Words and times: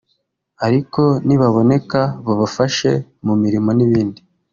ariko 0.67 1.01
nibaboneka 1.25 2.01
babafashe 2.25 2.91
mu 3.25 3.33
mirimo 3.41 3.69
n’ibindi 3.77 4.21